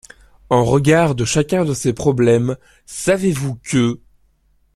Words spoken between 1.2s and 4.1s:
chacun de ces problèmes, savez-vous que: